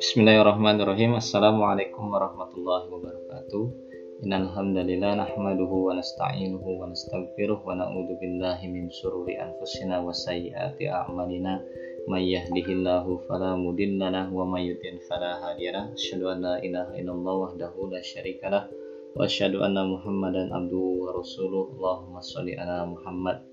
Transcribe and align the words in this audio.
Bismillahirrahmanirrahim. 0.00 1.20
Assalamualaikum 1.20 2.08
warahmatullahi 2.08 2.88
wabarakatuh. 2.88 3.64
Innal 4.24 4.48
hamdalillah 4.48 5.20
nahmaduhu 5.20 5.92
wa 5.92 6.00
nasta'inuhu 6.00 6.64
wa 6.64 6.88
nastaghfiruh 6.88 7.68
wa 7.68 7.76
na'udzu 7.76 8.16
billahi 8.16 8.64
min 8.72 8.88
shururi 8.88 9.36
anfusina 9.36 10.00
wa 10.00 10.08
sayyiati 10.08 10.88
a'malina. 10.88 11.60
May 12.08 12.32
yahdihillahu 12.32 13.28
fala 13.28 13.60
mudhillalah 13.60 14.32
wa 14.32 14.48
may 14.48 14.72
yudlil 14.72 15.04
fala 15.04 15.36
hadiyalah. 15.44 15.92
Asyhadu 15.92 16.32
an 16.32 16.40
la 16.40 16.56
ilaha 16.64 16.96
illallah 16.96 17.52
wahdahu 17.52 17.92
la 17.92 18.00
syarikalah 18.00 18.72
wa 19.12 19.28
asyhadu 19.28 19.60
anna 19.60 19.84
Muhammadan 19.84 20.48
abduhu 20.48 21.12
wa 21.12 21.12
rasuluh. 21.12 21.76
Allahumma 21.76 22.24
shalli 22.24 22.56
ala 22.56 22.88
Muhammad 22.88 23.52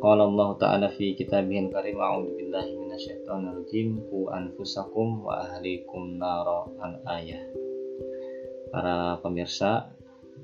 Qala 0.00 0.26
Allah 0.26 0.50
Ta'ala 0.58 0.88
fi 0.90 1.14
kitabihil 1.14 1.70
karim 1.70 1.98
A'udhu 2.00 2.34
billahi 2.34 2.74
minasyaitonir 2.78 3.54
rajim 3.62 4.00
Ku 4.10 4.30
anfusakum 4.32 5.22
wa 5.22 5.44
ahlikum 5.44 6.18
naro 6.18 6.74
an 6.82 6.98
ayah 7.18 7.42
Para 8.74 9.22
pemirsa 9.22 9.94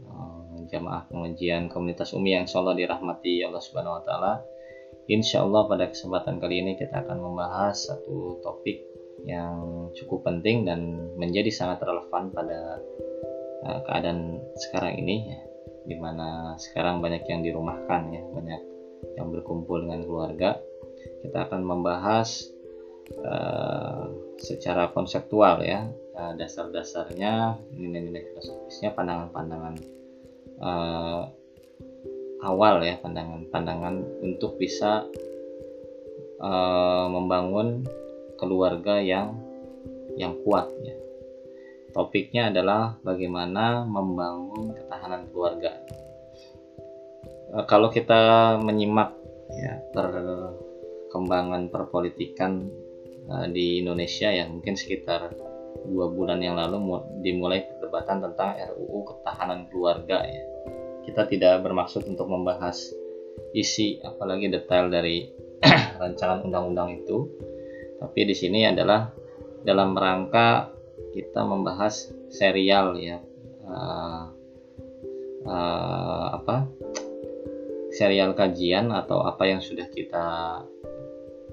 eh, 0.06 0.66
jamaah 0.70 1.10
pengajian 1.10 1.66
komunitas 1.66 2.14
Umi 2.14 2.38
yang 2.38 2.46
insyaallah 2.46 2.78
dirahmati 2.78 3.42
Allah 3.42 3.58
Subhanahu 3.58 3.98
wa 3.98 4.02
taala. 4.06 4.32
Insyaallah 5.10 5.66
pada 5.66 5.90
kesempatan 5.90 6.38
kali 6.38 6.62
ini 6.62 6.78
kita 6.78 7.02
akan 7.02 7.18
membahas 7.18 7.90
satu 7.90 8.38
topik 8.46 8.86
yang 9.26 9.90
cukup 9.98 10.22
penting 10.22 10.62
dan 10.62 11.10
menjadi 11.18 11.50
sangat 11.50 11.82
relevan 11.82 12.30
pada 12.30 12.78
eh, 13.66 13.80
keadaan 13.82 14.38
sekarang 14.54 14.94
ini 15.02 15.34
ya. 15.34 15.40
Di 15.90 15.96
mana 15.98 16.54
sekarang 16.54 17.02
banyak 17.02 17.26
yang 17.26 17.42
dirumahkan 17.42 18.14
ya, 18.14 18.22
banyak 18.30 18.62
yang 19.16 19.30
berkumpul 19.32 19.82
dengan 19.82 20.04
keluarga. 20.04 20.58
Kita 21.20 21.48
akan 21.48 21.60
membahas 21.64 22.48
uh, 23.20 24.08
secara 24.40 24.88
konseptual 24.92 25.60
ya 25.64 25.88
uh, 26.16 26.32
dasar-dasarnya, 26.36 27.60
nilai-nilai 27.76 28.32
filosofisnya, 28.32 28.92
pandangan-pandangan 28.96 29.74
uh, 30.60 31.22
awal 32.44 32.80
ya, 32.84 32.96
pandangan-pandangan 33.00 34.24
untuk 34.24 34.56
bisa 34.56 35.04
uh, 36.40 37.06
membangun 37.08 37.84
keluarga 38.40 39.00
yang 39.00 39.36
yang 40.16 40.36
kuat 40.44 40.68
ya. 40.84 40.96
Topiknya 41.90 42.54
adalah 42.54 42.96
bagaimana 43.02 43.82
membangun 43.82 44.78
ketahanan 44.78 45.26
keluarga 45.34 45.74
kalau 47.66 47.90
kita 47.90 48.56
menyimak 48.62 49.14
ya 49.50 49.82
perkembangan 49.90 51.66
perpolitikan 51.68 52.70
uh, 53.26 53.46
di 53.50 53.82
Indonesia 53.82 54.30
ya 54.30 54.46
mungkin 54.46 54.78
sekitar 54.78 55.34
dua 55.86 56.06
bulan 56.10 56.38
yang 56.42 56.58
lalu 56.58 57.02
dimulai 57.22 57.66
perdebatan 57.66 58.22
tentang 58.22 58.54
RUU 58.74 58.98
ketahanan 59.06 59.66
keluarga 59.70 60.22
ya. 60.22 60.44
Kita 61.06 61.26
tidak 61.26 61.64
bermaksud 61.66 62.06
untuk 62.06 62.30
membahas 62.30 62.92
isi 63.56 63.98
apalagi 64.04 64.46
detail 64.52 64.92
dari 64.92 65.26
rancangan 66.00 66.46
undang-undang 66.46 67.02
itu. 67.02 67.26
Tapi 67.98 68.20
di 68.24 68.34
sini 68.36 68.64
adalah 68.64 69.10
dalam 69.66 69.92
rangka 69.92 70.72
kita 71.10 71.42
membahas 71.42 72.14
serial 72.30 72.96
ya 72.96 73.18
uh, 73.66 74.24
uh, 75.44 76.26
apa 76.40 76.79
serial 78.00 78.32
kajian 78.32 78.88
atau 78.96 79.20
apa 79.28 79.44
yang 79.44 79.60
sudah 79.60 79.84
kita 79.92 80.24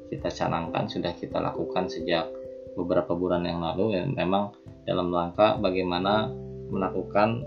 kita 0.07 0.31
canangkan 0.31 0.87
sudah 0.87 1.11
kita 1.19 1.43
lakukan 1.43 1.91
sejak 1.91 2.31
beberapa 2.79 3.11
bulan 3.19 3.43
yang 3.43 3.59
lalu 3.59 3.99
ya 3.99 4.07
memang 4.07 4.55
dalam 4.87 5.11
rangka 5.11 5.59
bagaimana 5.59 6.31
melakukan 6.71 7.43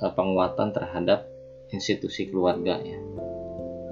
uh, 0.00 0.12
penguatan 0.16 0.72
terhadap 0.72 1.28
institusi 1.68 2.32
keluarga 2.32 2.80
ya. 2.80 2.96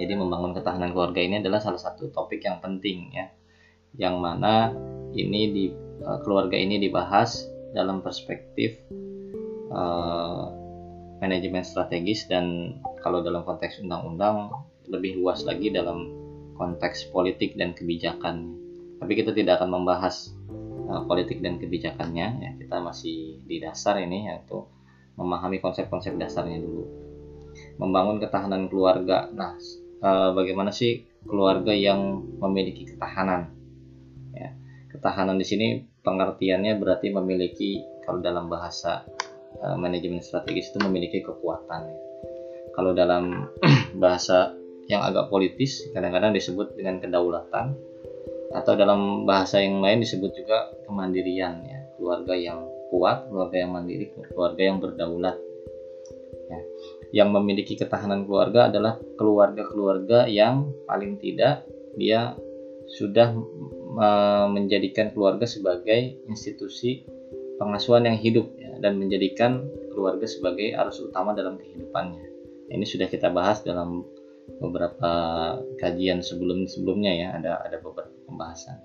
Jadi 0.00 0.12
membangun 0.16 0.56
ketahanan 0.56 0.96
keluarga 0.96 1.20
ini 1.20 1.44
adalah 1.44 1.60
salah 1.60 1.76
satu 1.76 2.08
topik 2.08 2.40
yang 2.40 2.64
penting 2.64 3.12
ya. 3.12 3.28
Yang 4.00 4.16
mana 4.16 4.72
ini 5.12 5.40
di 5.52 5.64
uh, 6.00 6.24
keluarga 6.24 6.56
ini 6.56 6.80
dibahas 6.80 7.44
dalam 7.76 8.00
perspektif 8.00 8.80
uh, 9.68 10.48
manajemen 11.20 11.60
strategis 11.60 12.24
dan 12.24 12.76
kalau 13.02 13.20
dalam 13.20 13.42
konteks 13.42 13.82
undang-undang 13.82 14.54
lebih 14.88 15.18
luas 15.18 15.42
lagi 15.42 15.68
dalam 15.74 16.08
konteks 16.56 17.10
politik 17.10 17.58
dan 17.58 17.74
kebijakan. 17.74 18.54
Tapi 19.02 19.12
kita 19.18 19.34
tidak 19.34 19.60
akan 19.60 19.82
membahas 19.82 20.30
uh, 20.86 21.02
politik 21.10 21.42
dan 21.42 21.58
kebijakannya 21.58 22.26
ya 22.38 22.50
kita 22.56 22.78
masih 22.78 23.42
di 23.42 23.58
dasar 23.58 23.98
ini 23.98 24.30
yaitu 24.30 24.62
memahami 25.18 25.58
konsep-konsep 25.58 26.14
dasarnya 26.16 26.62
dulu. 26.62 26.86
Membangun 27.76 28.22
ketahanan 28.22 28.70
keluarga. 28.70 29.28
Nah, 29.34 29.58
uh, 30.00 30.30
bagaimana 30.32 30.70
sih 30.70 31.04
keluarga 31.26 31.74
yang 31.74 32.22
memiliki 32.38 32.94
ketahanan? 32.94 33.50
Ya, 34.32 34.54
ketahanan 34.88 35.36
di 35.36 35.44
sini 35.44 35.66
pengertiannya 36.00 36.78
berarti 36.80 37.12
memiliki 37.12 37.84
kalau 38.06 38.24
dalam 38.24 38.48
bahasa 38.48 39.04
Eh, 39.60 39.76
manajemen 39.76 40.24
strategis 40.24 40.72
itu 40.72 40.78
memiliki 40.80 41.20
kekuatan. 41.20 41.86
Kalau 42.72 42.96
dalam 42.96 43.52
bahasa 44.02 44.56
yang 44.90 45.04
agak 45.04 45.30
politis 45.30 45.88
kadang-kadang 45.94 46.34
disebut 46.34 46.74
dengan 46.74 46.98
kedaulatan 46.98 47.76
atau 48.52 48.72
dalam 48.76 49.24
bahasa 49.24 49.62
yang 49.62 49.80
lain 49.80 50.04
disebut 50.04 50.36
juga 50.36 50.68
kemandirian 50.84 51.64
ya 51.64 51.80
keluarga 51.96 52.34
yang 52.36 52.60
kuat 52.92 53.24
keluarga 53.32 53.56
yang 53.64 53.70
mandiri 53.72 54.12
keluarga 54.28 54.62
yang 54.68 54.76
berdaulat 54.82 55.36
ya. 56.52 56.60
yang 57.24 57.28
memiliki 57.32 57.78
ketahanan 57.80 58.28
keluarga 58.28 58.68
adalah 58.68 59.00
keluarga-keluarga 59.16 60.28
yang 60.28 60.68
paling 60.84 61.16
tidak 61.16 61.64
dia 61.96 62.36
sudah 62.92 63.32
menjadikan 64.52 65.12
keluarga 65.12 65.44
sebagai 65.44 66.20
institusi 66.28 67.04
pengasuhan 67.60 68.08
yang 68.08 68.16
hidup 68.16 68.48
ya, 68.56 68.72
dan 68.80 68.96
menjadikan 68.96 69.68
keluarga 69.92 70.24
sebagai 70.24 70.72
arus 70.72 71.04
utama 71.04 71.36
dalam 71.36 71.60
kehidupannya. 71.60 72.31
Ini 72.70 72.84
sudah 72.86 73.10
kita 73.10 73.32
bahas 73.32 73.64
dalam 73.66 74.06
beberapa 74.58 75.10
kajian 75.78 76.22
sebelum 76.22 76.66
sebelumnya 76.66 77.12
ya 77.14 77.28
ada 77.38 77.52
ada 77.62 77.78
beberapa 77.78 78.12
pembahasan. 78.26 78.78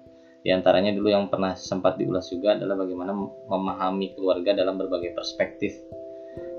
Di 0.46 0.54
antaranya 0.54 0.94
dulu 0.96 1.12
yang 1.12 1.28
pernah 1.28 1.58
sempat 1.58 2.00
diulas 2.00 2.30
juga 2.32 2.56
adalah 2.56 2.80
bagaimana 2.80 3.12
memahami 3.52 4.16
keluarga 4.16 4.56
dalam 4.56 4.80
berbagai 4.80 5.12
perspektif. 5.18 5.76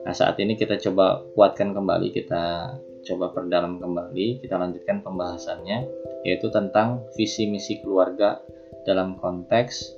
Nah 0.04 0.12
saat 0.12 0.36
ini 0.42 0.58
kita 0.58 0.76
coba 0.82 1.24
kuatkan 1.32 1.72
kembali, 1.72 2.12
kita 2.12 2.74
coba 3.06 3.32
perdalam 3.32 3.80
kembali, 3.80 4.42
kita 4.44 4.60
lanjutkan 4.60 5.00
pembahasannya 5.00 5.88
yaitu 6.26 6.50
tentang 6.50 7.06
visi 7.14 7.46
misi 7.48 7.78
keluarga 7.80 8.42
dalam 8.84 9.16
konteks 9.16 9.96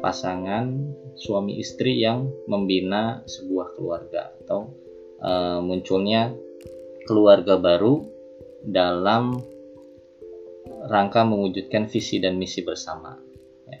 pasangan 0.00 0.94
suami 1.16 1.58
istri 1.58 1.98
yang 1.98 2.28
membina 2.46 3.24
sebuah 3.24 3.74
keluarga 3.74 4.30
atau 4.44 4.70
e, 5.18 5.30
munculnya 5.64 6.32
keluarga 7.08 7.56
baru 7.56 8.04
dalam 8.60 9.40
rangka 10.92 11.24
mewujudkan 11.24 11.88
visi 11.88 12.20
dan 12.20 12.36
misi 12.36 12.60
bersama. 12.60 13.16
Ya. 13.72 13.80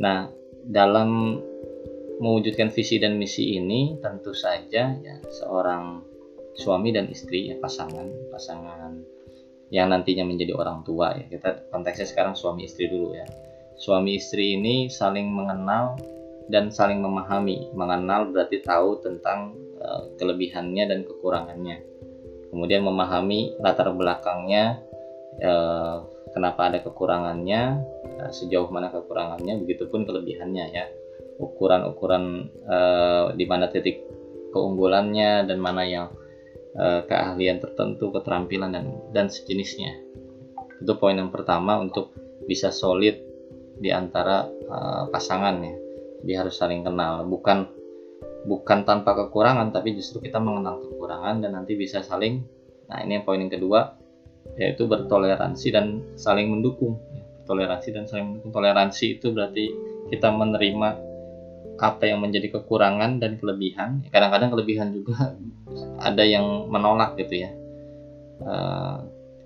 Nah, 0.00 0.18
dalam 0.64 1.36
mewujudkan 2.24 2.72
visi 2.72 2.96
dan 2.96 3.20
misi 3.20 3.60
ini 3.60 4.00
tentu 4.00 4.32
saja 4.32 4.96
ya 4.96 5.16
seorang 5.28 6.00
suami 6.56 6.94
dan 6.94 7.10
istri 7.10 7.52
ya 7.52 7.58
pasangan 7.60 8.06
pasangan 8.30 9.02
yang 9.74 9.90
nantinya 9.90 10.22
menjadi 10.22 10.54
orang 10.54 10.86
tua 10.86 11.18
ya 11.18 11.26
kita 11.26 11.66
konteksnya 11.74 12.06
sekarang 12.06 12.38
suami 12.38 12.70
istri 12.70 12.86
dulu 12.86 13.18
ya 13.18 13.26
suami 13.74 14.14
istri 14.22 14.54
ini 14.54 14.86
saling 14.86 15.26
mengenal 15.26 15.98
dan 16.48 16.68
saling 16.68 17.00
memahami. 17.00 17.72
Mengenal 17.72 18.28
berarti 18.28 18.60
tahu 18.60 19.00
tentang 19.00 19.56
uh, 19.80 20.12
kelebihannya 20.20 20.84
dan 20.88 21.00
kekurangannya. 21.06 21.80
Kemudian 22.54 22.86
memahami 22.86 23.58
latar 23.58 23.90
belakangnya, 23.90 24.78
uh, 25.42 26.06
kenapa 26.30 26.70
ada 26.70 26.78
kekurangannya, 26.86 27.82
uh, 28.22 28.30
sejauh 28.30 28.70
mana 28.70 28.94
kekurangannya, 28.94 29.58
begitupun 29.58 30.06
kelebihannya 30.06 30.64
ya. 30.70 30.86
Ukuran-ukuran 31.42 32.46
uh, 32.62 33.34
di 33.34 33.42
mana 33.42 33.66
titik 33.74 34.06
keunggulannya 34.54 35.50
dan 35.50 35.58
mana 35.58 35.82
yang 35.82 36.08
keahlian 37.06 37.62
tertentu, 37.62 38.10
keterampilan 38.10 38.74
dan 38.74 38.98
dan 39.14 39.26
sejenisnya. 39.30 39.94
Itu 40.82 40.98
poin 40.98 41.14
yang 41.14 41.30
pertama 41.30 41.78
untuk 41.78 42.10
bisa 42.50 42.74
solid 42.74 43.14
di 43.78 43.94
antara 43.94 44.50
pasangan 45.06 45.54
ya. 45.62 45.74
Dia 46.26 46.36
harus 46.42 46.58
saling 46.58 46.82
kenal, 46.82 47.30
bukan 47.30 47.70
bukan 48.44 48.84
tanpa 48.84 49.16
kekurangan 49.16 49.72
tapi 49.72 49.96
justru 49.96 50.20
kita 50.20 50.36
mengenal 50.40 50.80
kekurangan 50.84 51.40
dan 51.40 51.56
nanti 51.56 51.74
bisa 51.76 52.04
saling 52.04 52.44
nah 52.84 53.00
ini 53.00 53.16
yang 53.16 53.24
poin 53.24 53.40
yang 53.40 53.48
kedua 53.48 54.04
yaitu 54.60 54.86
bertoleransi 54.86 55.68
dan 55.72 56.04
saling 56.14 56.52
mendukung. 56.52 57.00
Toleransi 57.44 57.88
dan 57.92 58.04
saling 58.08 58.26
mendukung. 58.36 58.52
Toleransi 58.52 59.20
itu 59.20 59.32
berarti 59.32 59.64
kita 60.12 60.30
menerima 60.30 60.88
apa 61.74 62.04
yang 62.06 62.22
menjadi 62.22 62.60
kekurangan 62.60 63.18
dan 63.18 63.40
kelebihan. 63.40 64.06
Kadang-kadang 64.08 64.54
kelebihan 64.54 64.88
juga 64.94 65.34
ada 66.08 66.22
yang 66.22 66.70
menolak 66.70 67.18
gitu 67.18 67.44
ya. 67.44 67.50
Uh, 68.44 68.96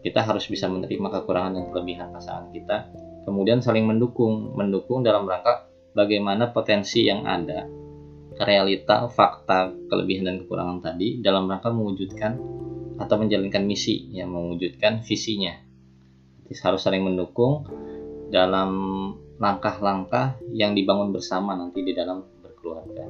kita 0.03 0.23
harus 0.23 0.47
bisa 0.47 0.71
menerima 0.71 1.09
kekurangan 1.21 1.57
dan 1.59 1.65
kelebihan 1.73 2.09
pasangan 2.15 2.51
kita. 2.55 2.91
Kemudian 3.25 3.65
saling 3.65 3.89
mendukung. 3.89 4.55
Mendukung 4.55 5.03
dalam 5.03 5.25
rangka 5.27 5.67
bagaimana 5.97 6.53
potensi 6.53 7.09
yang 7.09 7.25
ada 7.25 7.67
realita 8.39 9.11
fakta 9.11 9.75
kelebihan 9.91 10.31
dan 10.31 10.37
kekurangan 10.45 10.79
tadi 10.83 11.19
dalam 11.19 11.51
rangka 11.51 11.75
mewujudkan 11.75 12.39
atau 12.99 13.15
menjalankan 13.19 13.63
misi 13.63 14.11
yang 14.11 14.35
mewujudkan 14.35 15.07
visinya 15.07 15.55
Jadi 16.47 16.55
harus 16.65 16.81
saling 16.83 17.05
mendukung 17.05 17.67
dalam 18.29 18.71
langkah-langkah 19.39 20.37
yang 20.51 20.75
dibangun 20.75 21.15
bersama 21.15 21.55
nanti 21.55 21.87
di 21.87 21.95
dalam 21.95 22.27
berkeluarga. 22.43 23.07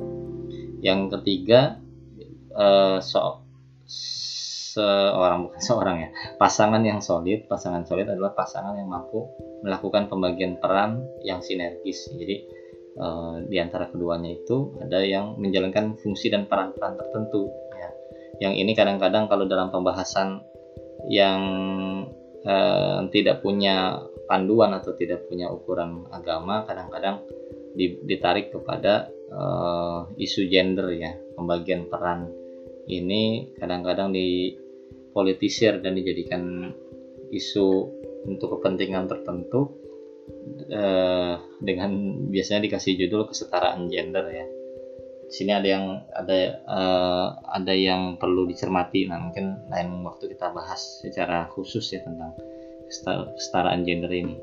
Yang 0.84 1.00
ketiga, 1.18 1.80
eh, 2.52 2.98
so, 3.00 3.42
seorang 4.78 5.48
bukan 5.48 5.60
seorang 5.68 5.96
ya, 6.04 6.08
pasangan 6.36 6.82
yang 6.84 7.00
solid. 7.00 7.48
Pasangan 7.48 7.88
solid 7.88 8.06
adalah 8.06 8.36
pasangan 8.36 8.76
yang 8.76 8.92
mampu 8.92 9.26
melakukan 9.64 10.06
pembagian 10.06 10.60
peran 10.60 11.02
yang 11.24 11.42
sinergis. 11.42 12.12
Jadi 12.14 12.57
eh, 12.98 13.36
di 13.46 13.56
antara 13.62 13.86
keduanya 13.88 14.34
itu 14.34 14.74
ada 14.82 14.98
yang 15.00 15.38
menjalankan 15.38 15.94
fungsi 16.02 16.28
dan 16.28 16.50
peran-peran 16.50 16.98
tertentu. 16.98 17.48
Ya. 17.78 17.90
Yang 18.48 18.54
ini 18.66 18.72
kadang-kadang 18.74 19.30
kalau 19.30 19.46
dalam 19.46 19.70
pembahasan 19.70 20.42
yang 21.06 21.40
eh, 22.42 23.00
tidak 23.14 23.40
punya 23.40 24.02
panduan 24.28 24.76
atau 24.76 24.92
tidak 24.92 25.24
punya 25.24 25.48
ukuran 25.48 26.04
agama 26.12 26.68
kadang-kadang 26.68 27.24
ditarik 27.78 28.50
kepada 28.50 29.06
uh, 29.30 30.08
isu 30.18 30.50
gender 30.50 30.90
ya 30.92 31.14
pembagian 31.38 31.86
peran 31.86 32.28
ini 32.90 33.54
kadang-kadang 33.54 34.10
dipolitisir 34.10 35.78
dan 35.78 35.94
dijadikan 35.94 36.74
isu 37.30 37.68
untuk 38.26 38.58
kepentingan 38.58 39.06
tertentu 39.06 39.77
uh, 40.72 41.34
dengan 41.62 41.90
biasanya 42.28 42.68
dikasih 42.68 42.96
judul 42.96 43.28
kesetaraan 43.28 43.88
gender 43.88 44.24
ya 44.28 44.46
sini 45.28 45.52
ada 45.52 45.68
yang 45.68 45.84
ada 46.08 46.64
uh, 46.64 47.26
ada 47.52 47.74
yang 47.76 48.16
perlu 48.16 48.48
dicermati 48.48 49.04
nah 49.04 49.20
mungkin 49.20 49.68
lain 49.68 50.00
waktu 50.00 50.32
kita 50.32 50.48
bahas 50.56 51.04
secara 51.04 51.52
khusus 51.52 51.84
ya 51.92 52.00
tentang 52.00 52.32
kesetaraan 53.36 53.84
gender 53.84 54.10
ini. 54.10 54.36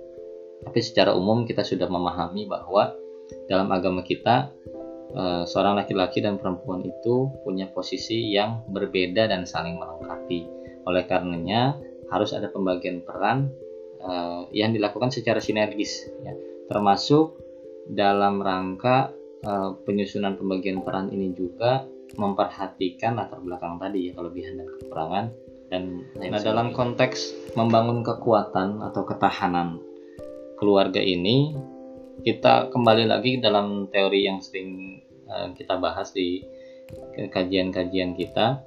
Tapi 0.61 0.79
secara 0.81 1.13
umum 1.17 1.43
kita 1.43 1.65
sudah 1.65 1.89
memahami 1.89 2.45
bahwa 2.45 2.93
dalam 3.49 3.69
agama 3.73 4.05
kita 4.05 4.53
eh, 5.13 5.43
seorang 5.45 5.77
laki-laki 5.77 6.21
dan 6.21 6.37
perempuan 6.37 6.85
itu 6.85 7.29
punya 7.41 7.69
posisi 7.69 8.33
yang 8.33 8.65
berbeda 8.69 9.29
dan 9.29 9.45
saling 9.45 9.77
melengkapi. 9.77 10.45
Oleh 10.85 11.03
karenanya 11.09 11.77
harus 12.13 12.37
ada 12.37 12.49
pembagian 12.53 13.01
peran 13.01 13.49
eh, 13.99 14.41
yang 14.55 14.71
dilakukan 14.75 15.11
secara 15.11 15.39
sinergis, 15.39 16.07
ya. 16.23 16.33
termasuk 16.67 17.39
dalam 17.89 18.41
rangka 18.41 19.13
eh, 19.43 19.71
penyusunan 19.85 20.35
pembagian 20.39 20.81
peran 20.81 21.13
ini 21.13 21.33
juga 21.35 21.85
memperhatikan 22.15 23.17
latar 23.17 23.41
belakang 23.41 23.81
tadi 23.81 24.09
ya 24.09 24.13
kelebihan 24.13 24.61
dan 24.61 24.67
kekurangan 24.77 25.25
dan 25.67 25.83
nah, 26.15 26.39
dalam 26.39 26.71
konteks 26.71 27.33
membangun 27.57 28.05
kekuatan 28.05 28.85
atau 28.85 29.01
ketahanan 29.03 29.81
keluarga 30.61 31.01
ini 31.01 31.57
kita 32.21 32.71
kembali 32.71 33.09
lagi 33.09 33.41
dalam 33.41 33.89
teori 33.89 34.29
yang 34.29 34.39
sering 34.39 35.01
uh, 35.27 35.51
kita 35.57 35.75
bahas 35.81 36.13
di 36.15 36.45
kajian-kajian 37.33 38.13
kita 38.13 38.61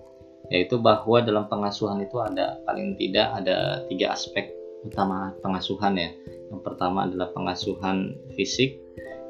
yaitu 0.50 0.80
bahwa 0.82 1.22
dalam 1.22 1.46
pengasuhan 1.46 2.02
itu 2.02 2.18
ada 2.18 2.58
paling 2.66 2.98
tidak 2.98 3.28
ada 3.38 3.86
tiga 3.86 4.12
aspek 4.12 4.57
utama 4.86 5.34
pengasuhan 5.42 5.94
ya 5.98 6.10
yang 6.48 6.60
pertama 6.62 7.06
adalah 7.08 7.30
pengasuhan 7.34 8.16
fisik 8.34 8.78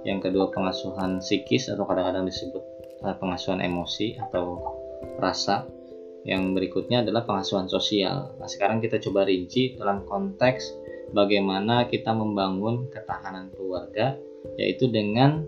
yang 0.06 0.22
kedua 0.22 0.48
pengasuhan 0.54 1.18
psikis 1.18 1.68
atau 1.72 1.84
kadang-kadang 1.84 2.28
disebut 2.28 2.62
uh, 3.02 3.16
pengasuhan 3.18 3.62
emosi 3.62 4.18
atau 4.18 4.62
rasa 5.18 5.66
yang 6.26 6.52
berikutnya 6.52 7.06
adalah 7.06 7.24
pengasuhan 7.24 7.70
sosial. 7.70 8.36
Nah, 8.36 8.48
sekarang 8.50 8.82
kita 8.82 9.00
coba 9.00 9.24
rinci 9.24 9.78
dalam 9.78 10.04
konteks 10.04 10.76
bagaimana 11.16 11.88
kita 11.88 12.12
membangun 12.12 12.90
ketahanan 12.92 13.48
keluarga, 13.54 14.18
yaitu 14.60 14.90
dengan 14.90 15.46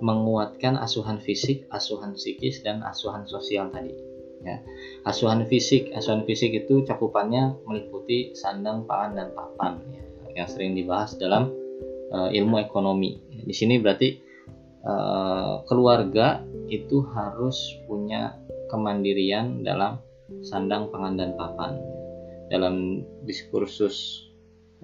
menguatkan 0.00 0.76
asuhan 0.80 1.20
fisik, 1.20 1.64
asuhan 1.72 2.16
psikis, 2.16 2.60
dan 2.60 2.84
asuhan 2.84 3.24
sosial 3.24 3.72
tadi. 3.72 4.09
Ya. 4.40 4.64
Asuhan 5.04 5.44
fisik, 5.44 5.92
asuhan 5.92 6.24
fisik 6.24 6.56
itu 6.56 6.80
cakupannya 6.88 7.60
meliputi 7.68 8.32
sandang, 8.32 8.88
pangan, 8.88 9.12
dan 9.12 9.28
papan, 9.36 9.72
ya, 9.92 10.02
yang 10.32 10.48
sering 10.48 10.72
dibahas 10.72 11.12
dalam 11.20 11.52
uh, 12.08 12.32
ilmu 12.32 12.56
ekonomi. 12.56 13.20
Di 13.28 13.52
sini 13.52 13.76
berarti 13.76 14.16
uh, 14.80 15.60
keluarga 15.68 16.40
itu 16.72 17.04
harus 17.12 17.76
punya 17.84 18.32
kemandirian 18.72 19.60
dalam 19.60 20.00
sandang, 20.40 20.88
pangan, 20.88 21.20
dan 21.20 21.30
papan. 21.36 21.76
Dalam 22.48 23.04
diskursus 23.28 24.24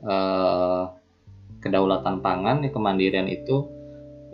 uh, 0.04 0.92
kedaulatan 1.64 2.20
pangan, 2.20 2.60
kemandirian 2.68 3.26
itu 3.26 3.72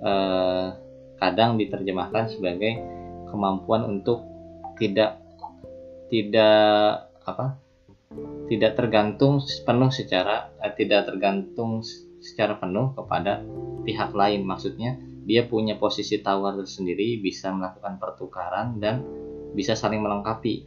uh, 0.02 0.74
kadang 1.22 1.54
diterjemahkan 1.62 2.26
sebagai 2.26 2.82
kemampuan 3.30 3.86
untuk 3.86 4.31
tidak 4.78 5.20
tidak 6.12 7.08
apa 7.24 7.56
tidak 8.50 8.76
tergantung 8.76 9.40
penuh 9.40 9.90
secara 9.90 10.52
eh, 10.60 10.72
tidak 10.76 11.08
tergantung 11.08 11.80
secara 12.22 12.60
penuh 12.60 12.92
kepada 12.92 13.42
pihak 13.82 14.12
lain 14.14 14.44
maksudnya 14.44 15.00
dia 15.22 15.46
punya 15.46 15.78
posisi 15.78 16.18
tawar 16.18 16.58
tersendiri 16.58 17.18
bisa 17.22 17.54
melakukan 17.54 17.96
pertukaran 17.98 18.78
dan 18.82 19.06
bisa 19.54 19.78
saling 19.78 20.02
melengkapi 20.02 20.66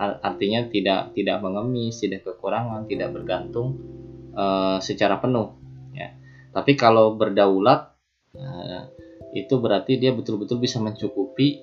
artinya 0.00 0.64
tidak 0.72 1.12
tidak 1.12 1.44
mengemis, 1.44 2.00
tidak 2.00 2.24
kekurangan, 2.24 2.88
tidak 2.88 3.12
bergantung 3.12 3.76
uh, 4.32 4.80
secara 4.80 5.20
penuh. 5.20 5.52
Ya. 5.92 6.16
Tapi 6.56 6.72
kalau 6.80 7.20
berdaulat 7.20 7.92
uh, 8.32 8.88
itu 9.36 9.54
berarti 9.60 10.00
dia 10.00 10.16
betul-betul 10.16 10.56
bisa 10.56 10.80
mencukupi 10.80 11.60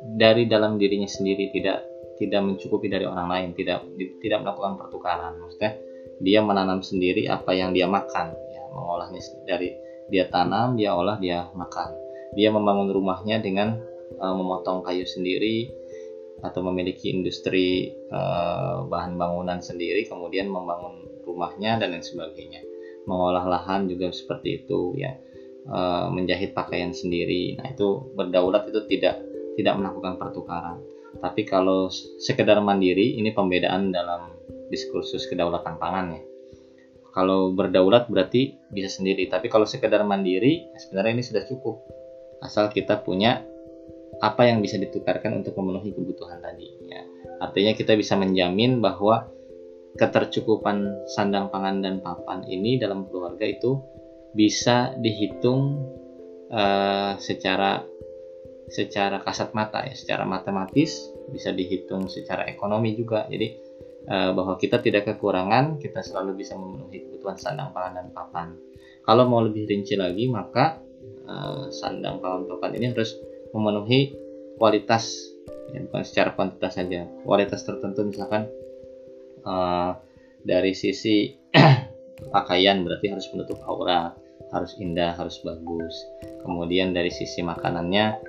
dari 0.00 0.48
dalam 0.48 0.80
dirinya 0.80 1.08
sendiri, 1.08 1.52
tidak 1.52 1.84
tidak 2.20 2.40
mencukupi 2.44 2.92
dari 2.92 3.08
orang 3.08 3.28
lain, 3.28 3.48
tidak 3.56 3.84
tidak 4.20 4.44
melakukan 4.44 4.76
pertukaran. 4.76 5.40
Maksudnya 5.40 5.72
dia 6.20 6.40
menanam 6.44 6.84
sendiri 6.84 7.28
apa 7.28 7.56
yang 7.56 7.72
dia 7.72 7.88
makan, 7.88 8.36
ya, 8.52 8.62
mengolahnya 8.72 9.20
dari 9.48 9.72
dia 10.12 10.28
tanam, 10.28 10.76
dia 10.76 10.92
olah, 10.92 11.16
dia 11.16 11.48
makan. 11.52 11.96
Dia 12.36 12.52
membangun 12.52 12.92
rumahnya 12.92 13.42
dengan 13.42 13.80
uh, 14.20 14.34
memotong 14.36 14.86
kayu 14.86 15.02
sendiri, 15.02 15.70
atau 16.40 16.60
memiliki 16.64 17.12
industri 17.12 17.92
uh, 18.08 18.84
bahan 18.88 19.16
bangunan 19.20 19.60
sendiri 19.60 20.08
kemudian 20.08 20.48
membangun 20.48 21.04
rumahnya 21.24 21.76
dan 21.80 21.92
lain 21.92 22.04
sebagainya 22.04 22.64
mengolah 23.04 23.44
lahan 23.44 23.88
juga 23.88 24.12
seperti 24.12 24.64
itu 24.64 24.96
ya 24.96 25.16
uh, 25.68 26.08
menjahit 26.08 26.56
pakaian 26.56 26.96
sendiri 26.96 27.60
nah 27.60 27.68
itu 27.68 28.12
berdaulat 28.16 28.72
itu 28.72 28.80
tidak 28.88 29.20
tidak 29.60 29.76
melakukan 29.76 30.16
pertukaran 30.16 30.80
tapi 31.20 31.44
kalau 31.44 31.92
sekedar 32.22 32.58
mandiri 32.64 33.20
ini 33.20 33.30
pembedaan 33.36 33.92
dalam 33.92 34.32
diskursus 34.72 35.28
kedaulatan 35.28 35.76
pangan 35.76 36.16
ya 36.16 36.22
kalau 37.10 37.50
berdaulat 37.52 38.06
berarti 38.08 38.56
bisa 38.72 38.88
sendiri 38.88 39.28
tapi 39.28 39.52
kalau 39.52 39.66
sekedar 39.68 40.00
mandiri 40.06 40.70
sebenarnya 40.78 41.12
ini 41.20 41.24
sudah 41.26 41.42
cukup 41.44 41.82
asal 42.40 42.72
kita 42.72 43.04
punya 43.04 43.44
apa 44.20 44.50
yang 44.50 44.60
bisa 44.60 44.76
ditukarkan 44.76 45.40
untuk 45.40 45.56
memenuhi 45.56 45.96
kebutuhan 45.96 46.44
tadi. 46.44 46.68
Ya. 46.90 47.02
Artinya 47.40 47.72
kita 47.72 47.96
bisa 47.96 48.20
menjamin 48.20 48.84
bahwa 48.84 49.30
ketercukupan 49.96 51.08
sandang 51.10 51.48
pangan 51.48 51.82
dan 51.82 51.94
papan 52.04 52.44
ini 52.46 52.76
dalam 52.76 53.08
keluarga 53.08 53.42
itu 53.48 53.80
bisa 54.36 54.94
dihitung 55.00 55.82
uh, 56.52 57.18
secara 57.18 57.82
secara 58.70 59.18
kasat 59.20 59.52
mata 59.52 59.82
ya, 59.82 59.92
secara 59.92 60.22
matematis 60.24 61.10
bisa 61.28 61.50
dihitung 61.50 62.06
secara 62.06 62.46
ekonomi 62.46 62.94
juga. 62.94 63.26
Jadi 63.26 63.58
uh, 64.06 64.30
bahwa 64.32 64.54
kita 64.56 64.78
tidak 64.78 65.10
kekurangan, 65.10 65.82
kita 65.82 66.00
selalu 66.00 66.40
bisa 66.40 66.54
memenuhi 66.54 67.04
kebutuhan 67.04 67.36
sandang 67.36 67.74
pangan 67.74 68.00
dan 68.00 68.08
papan. 68.14 68.48
Kalau 69.02 69.26
mau 69.26 69.42
lebih 69.42 69.66
rinci 69.66 69.98
lagi, 69.98 70.30
maka 70.30 70.78
uh, 71.26 71.68
sandang 71.74 72.22
pangan 72.22 72.46
papan 72.46 72.78
ini 72.78 72.94
harus 72.94 73.18
memenuhi 73.50 74.14
kualitas 74.60 75.34
ya, 75.72 75.80
bukan 75.88 76.04
secara 76.04 76.36
kuantitas 76.36 76.76
saja 76.76 77.08
kualitas 77.24 77.64
tertentu 77.64 78.04
misalkan 78.04 78.50
uh, 79.48 79.96
dari 80.44 80.76
sisi 80.76 81.32
pakaian 82.34 82.84
berarti 82.84 83.08
harus 83.08 83.26
menutup 83.32 83.56
aurat 83.64 84.12
harus 84.50 84.76
indah 84.82 85.14
harus 85.14 85.40
bagus 85.40 85.94
kemudian 86.44 86.92
dari 86.92 87.08
sisi 87.08 87.40
makanannya 87.40 88.20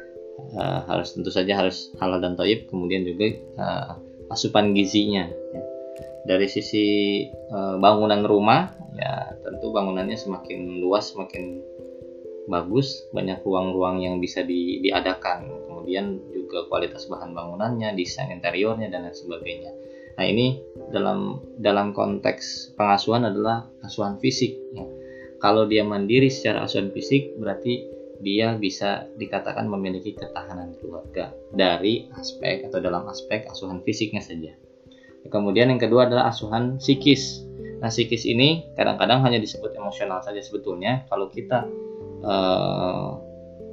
uh, 0.56 0.82
harus 0.88 1.14
tentu 1.16 1.30
saja 1.34 1.58
harus 1.58 1.94
halal 1.98 2.20
dan 2.20 2.36
toib 2.36 2.68
kemudian 2.68 3.06
juga 3.08 3.38
uh, 3.60 3.92
asupan 4.32 4.72
gizinya 4.72 5.28
ya. 5.28 5.62
dari 6.28 6.48
sisi 6.48 6.86
uh, 7.52 7.76
bangunan 7.78 8.24
rumah 8.24 8.72
ya 8.96 9.36
tentu 9.44 9.72
bangunannya 9.72 10.20
semakin 10.20 10.84
luas 10.84 11.12
semakin 11.12 11.64
bagus 12.50 13.06
banyak 13.16 13.40
ruang-ruang 13.46 14.02
yang 14.04 14.18
bisa 14.20 14.42
di, 14.44 14.82
diadakan 14.84 15.48
kemudian 15.70 16.20
juga 16.34 16.68
kualitas 16.68 17.08
bahan 17.08 17.32
bangunannya 17.32 17.96
desain 17.96 18.34
interiornya 18.34 18.92
dan 18.92 19.08
lain 19.08 19.16
sebagainya 19.16 19.72
nah 20.20 20.26
ini 20.28 20.60
dalam 20.92 21.40
dalam 21.56 21.96
konteks 21.96 22.76
pengasuhan 22.76 23.24
adalah 23.24 23.72
asuhan 23.86 24.20
fisik 24.20 24.60
ya. 24.76 24.84
kalau 25.40 25.64
dia 25.70 25.88
mandiri 25.88 26.28
secara 26.28 26.68
asuhan 26.68 26.92
fisik 26.92 27.40
berarti 27.40 28.01
dia 28.22 28.56
bisa 28.56 29.10
dikatakan 29.18 29.68
memiliki 29.68 30.14
ketahanan 30.16 30.78
keluarga 30.80 31.34
dari 31.52 32.08
aspek 32.16 32.70
atau 32.70 32.80
dalam 32.80 33.06
aspek 33.10 33.50
asuhan 33.50 33.82
fisiknya 33.82 34.22
saja. 34.22 34.54
Kemudian 35.28 35.70
yang 35.70 35.82
kedua 35.82 36.10
adalah 36.10 36.34
asuhan 36.34 36.82
psikis. 36.82 37.46
Nah, 37.82 37.90
psikis 37.90 38.26
ini 38.26 38.74
kadang-kadang 38.74 39.22
hanya 39.22 39.38
disebut 39.38 39.78
emosional 39.78 40.22
saja 40.26 40.42
sebetulnya. 40.42 41.06
Kalau 41.10 41.30
kita 41.30 41.66
uh, 42.26 43.10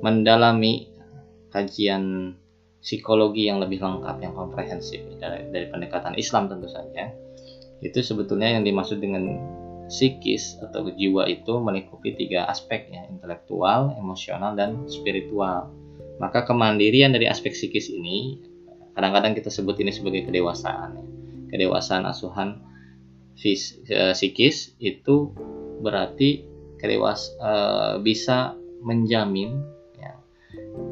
mendalami 0.05 0.93
kajian 1.49 2.37
psikologi 2.85 3.49
yang 3.49 3.61
lebih 3.61 3.81
lengkap, 3.81 4.17
yang 4.21 4.37
komprehensif 4.37 5.01
dari, 5.17 5.49
dari 5.49 5.67
pendekatan 5.73 6.17
Islam 6.21 6.53
tentu 6.53 6.69
saja, 6.69 7.13
itu 7.81 7.99
sebetulnya 8.03 8.59
yang 8.59 8.63
dimaksud 8.67 9.01
dengan 9.01 9.39
psikis 9.89 10.61
atau 10.61 10.93
jiwa 10.93 11.25
itu 11.27 11.57
melingkupi 11.59 12.15
tiga 12.15 12.45
aspek 12.47 12.93
ya, 12.93 13.09
intelektual, 13.09 13.97
emosional, 13.97 14.53
dan 14.53 14.85
spiritual. 14.87 15.73
Maka 16.21 16.45
kemandirian 16.45 17.17
dari 17.17 17.25
aspek 17.25 17.57
psikis 17.57 17.89
ini 17.89 18.39
kadang-kadang 18.93 19.33
kita 19.33 19.49
sebut 19.49 19.81
ini 19.81 19.91
sebagai 19.91 20.29
kedewasaan. 20.29 20.91
Ya. 20.95 21.05
Kedewasaan 21.49 22.05
asuhan 22.05 22.61
fis, 23.39 23.81
e, 23.89 24.13
psikis 24.13 24.77
itu 24.77 25.33
berarti 25.81 26.45
kedewas 26.77 27.33
e, 27.41 27.53
bisa 28.05 28.59
menjamin 28.85 29.57
ya, 29.97 30.13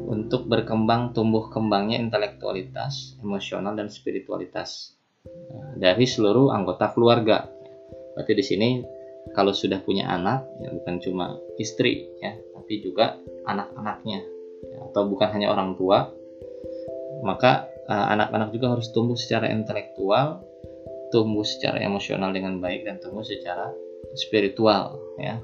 untuk 0.09 0.49
berkembang 0.49 1.13
tumbuh 1.13 1.53
kembangnya 1.53 2.01
intelektualitas, 2.01 3.19
emosional, 3.21 3.77
dan 3.77 3.93
spiritualitas 3.93 4.97
e, 5.27 5.77
dari 5.77 6.07
seluruh 6.07 6.49
anggota 6.49 6.95
keluarga 6.95 7.56
Berarti 8.17 8.33
di 8.33 8.41
sini 8.41 8.69
kalau 9.37 9.53
sudah 9.53 9.77
punya 9.85 10.09
anak 10.09 10.49
ya 10.57 10.73
bukan 10.73 10.97
cuma 10.97 11.37
istri 11.61 12.09
ya, 12.17 12.33
tapi 12.57 12.81
juga 12.81 13.21
anak-anaknya 13.45 14.19
ya, 14.65 14.77
atau 14.89 15.05
bukan 15.05 15.29
hanya 15.37 15.53
orang 15.53 15.77
tua, 15.77 16.09
maka 17.21 17.69
uh, 17.85 18.07
anak-anak 18.17 18.49
juga 18.49 18.73
harus 18.73 18.89
tumbuh 18.89 19.13
secara 19.13 19.53
intelektual, 19.53 20.41
tumbuh 21.13 21.45
secara 21.45 21.77
emosional 21.85 22.33
dengan 22.33 22.57
baik 22.57 22.89
dan 22.89 22.97
tumbuh 22.97 23.21
secara 23.21 23.69
spiritual 24.17 24.97
ya. 25.21 25.37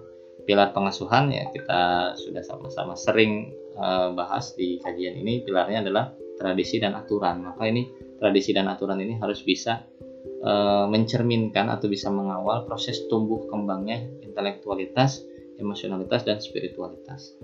Pilar 0.44 0.76
pengasuhan 0.76 1.32
ya 1.32 1.48
kita 1.56 2.14
sudah 2.20 2.44
sama-sama 2.44 3.00
sering 3.00 3.56
uh, 3.80 4.12
bahas 4.12 4.52
di 4.60 4.76
kajian 4.84 5.16
ini 5.16 5.40
pilarnya 5.40 5.88
adalah 5.88 6.12
tradisi 6.36 6.84
dan 6.84 7.00
aturan. 7.00 7.48
Maka 7.48 7.64
ini 7.72 7.88
tradisi 8.20 8.52
dan 8.52 8.68
aturan 8.68 9.00
ini 9.00 9.16
harus 9.24 9.40
bisa 9.40 9.88
e, 10.24 10.54
mencerminkan 10.90 11.70
atau 11.70 11.88
bisa 11.92 12.10
mengawal 12.10 12.64
proses 12.68 13.06
tumbuh 13.12 13.46
kembangnya 13.48 14.04
intelektualitas, 14.24 15.24
emosionalitas 15.60 16.24
dan 16.24 16.40
spiritualitas. 16.40 17.36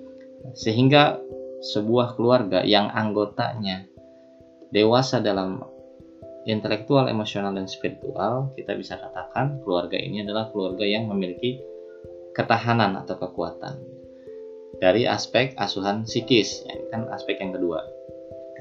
Sehingga 0.56 1.20
sebuah 1.60 2.16
keluarga 2.16 2.64
yang 2.64 2.88
anggotanya 2.88 3.84
dewasa 4.72 5.20
dalam 5.20 5.60
intelektual, 6.48 7.12
emosional 7.12 7.52
dan 7.52 7.68
spiritual, 7.68 8.56
kita 8.56 8.74
bisa 8.80 8.96
katakan 8.96 9.60
keluarga 9.62 10.00
ini 10.00 10.24
adalah 10.24 10.48
keluarga 10.50 10.88
yang 10.88 11.12
memiliki 11.12 11.60
ketahanan 12.32 12.96
atau 12.96 13.20
kekuatan 13.20 14.00
dari 14.80 15.04
aspek 15.04 15.52
asuhan 15.60 16.08
psikis, 16.08 16.64
ya, 16.64 16.80
kan 16.90 17.12
aspek 17.12 17.36
yang 17.44 17.52
kedua. 17.52 17.84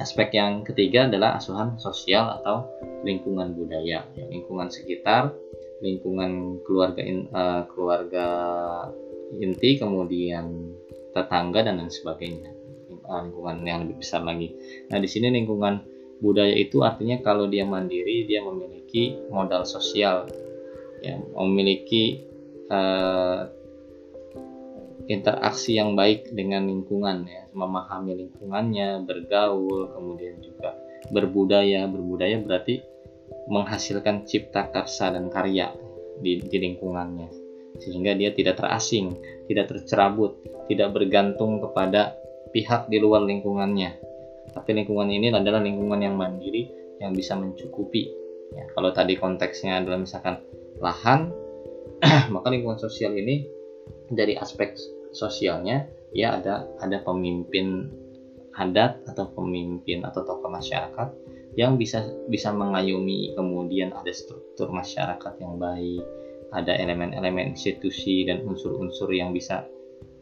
Aspek 0.03 0.35
yang 0.35 0.67
ketiga 0.67 1.07
adalah 1.07 1.39
asuhan 1.39 1.79
sosial 1.79 2.27
atau 2.43 2.67
lingkungan 3.03 3.55
budaya, 3.55 4.07
ya, 4.15 4.25
lingkungan 4.31 4.69
sekitar, 4.71 5.35
lingkungan 5.83 6.63
keluarga 6.67 7.03
in, 7.03 7.31
uh, 7.31 7.67
keluarga 7.71 8.27
inti, 9.39 9.79
kemudian 9.79 10.75
tetangga 11.15 11.63
dan 11.67 11.79
lain 11.79 11.93
sebagainya. 11.93 12.51
Uh, 13.09 13.25
lingkungan 13.25 13.65
yang 13.65 13.79
lebih 13.87 14.05
besar 14.05 14.21
lagi. 14.21 14.53
Nah, 14.93 15.01
di 15.01 15.09
sini 15.09 15.33
lingkungan 15.33 15.81
budaya 16.19 16.53
itu 16.53 16.83
artinya 16.85 17.23
kalau 17.25 17.49
dia 17.49 17.65
mandiri, 17.65 18.29
dia 18.29 18.45
memiliki 18.45 19.17
modal 19.31 19.65
sosial, 19.65 20.29
ya, 21.01 21.17
memiliki 21.39 22.27
uh, 22.69 23.49
interaksi 25.09 25.81
yang 25.81 25.97
baik 25.97 26.37
dengan 26.37 26.69
lingkungan 26.69 27.25
ya 27.25 27.49
memahami 27.57 28.29
lingkungannya 28.29 29.09
bergaul 29.09 29.89
kemudian 29.97 30.37
juga 30.45 30.77
berbudaya 31.11 31.87
berbudaya 31.87 32.39
berarti 32.43 32.83
menghasilkan 33.49 34.29
cipta 34.29 34.69
karsa 34.69 35.13
dan 35.13 35.33
karya 35.33 35.73
di, 36.21 36.43
di 36.43 36.57
lingkungannya. 36.59 37.29
Sehingga 37.79 38.17
dia 38.19 38.35
tidak 38.35 38.59
terasing 38.59 39.17
tidak 39.47 39.71
tercerabut 39.71 40.37
tidak 40.69 40.93
bergantung 40.93 41.63
kepada 41.63 42.17
pihak 42.53 42.91
di 42.93 42.99
luar 43.01 43.25
lingkungannya. 43.25 43.97
Tapi 44.53 44.71
lingkungan 44.73 45.09
ini 45.13 45.33
adalah 45.33 45.61
lingkungan 45.61 46.01
yang 46.01 46.17
mandiri 46.17 46.69
yang 46.99 47.15
bisa 47.15 47.39
mencukupi. 47.39 48.11
Ya, 48.49 48.65
kalau 48.73 48.91
tadi 48.97 49.15
konteksnya 49.21 49.85
adalah 49.85 50.01
misalkan 50.01 50.41
lahan 50.81 51.29
maka 52.35 52.49
lingkungan 52.49 52.81
sosial 52.81 53.13
ini 53.13 53.45
dari 54.09 54.39
aspek 54.41 54.73
sosialnya 55.13 55.85
ya 56.17 56.41
ada 56.41 56.65
ada 56.81 57.05
pemimpin 57.05 57.89
adat 58.59 59.07
atau 59.07 59.31
pemimpin 59.33 60.03
atau 60.03 60.27
tokoh 60.27 60.51
masyarakat 60.51 61.09
yang 61.55 61.79
bisa 61.79 62.03
bisa 62.27 62.51
mengayomi 62.51 63.35
kemudian 63.39 63.95
ada 63.95 64.11
struktur 64.11 64.71
masyarakat 64.75 65.35
yang 65.39 65.59
baik 65.59 66.03
ada 66.51 66.75
elemen-elemen 66.75 67.55
institusi 67.55 68.27
dan 68.27 68.43
unsur-unsur 68.43 69.11
yang 69.15 69.31
bisa 69.31 69.63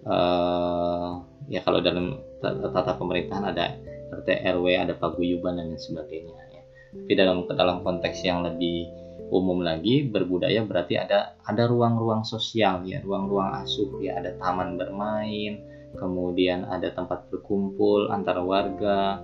uh, 0.04 1.22
ya 1.48 1.62
kalau 1.64 1.80
dalam 1.80 2.20
tata 2.44 2.92
pemerintahan 2.98 3.52
ada 3.56 3.78
RT 4.22 4.28
RW 4.54 4.64
ada 4.80 4.94
paguyuban 4.94 5.58
dan 5.58 5.74
sebagainya 5.76 6.40
ya. 6.52 6.62
tapi 6.92 7.12
dalam 7.14 7.46
dalam 7.50 7.82
konteks 7.82 8.22
yang 8.22 8.42
lebih 8.46 8.90
umum 9.30 9.62
lagi 9.62 10.06
berbudaya 10.06 10.62
berarti 10.62 10.94
ada 10.98 11.34
ada 11.42 11.66
ruang-ruang 11.66 12.22
sosial 12.22 12.86
ya 12.86 13.02
ruang-ruang 13.02 13.66
asuh 13.66 13.98
ya 13.98 14.18
ada 14.22 14.38
taman 14.38 14.78
bermain 14.78 15.58
kemudian 15.94 16.66
ada 16.66 16.90
tempat 16.90 17.30
berkumpul 17.30 18.10
antara 18.10 18.42
warga 18.42 19.22